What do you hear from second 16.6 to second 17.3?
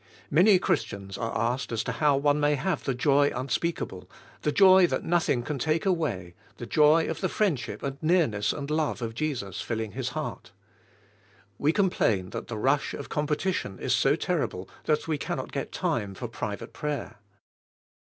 prayer.